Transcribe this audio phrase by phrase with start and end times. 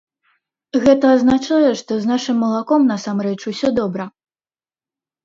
[0.85, 4.09] Гэта азначае, што з нашым малаком, насамрэч, усё добра.